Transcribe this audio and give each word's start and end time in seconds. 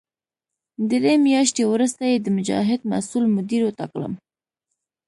درې 0.91 1.13
میاشتې 1.27 1.63
وروسته 1.67 2.03
یې 2.11 2.17
د 2.21 2.27
مجاهد 2.37 2.79
مسوول 2.91 3.25
مدیر 3.37 3.61
وټاکلم. 3.65 4.13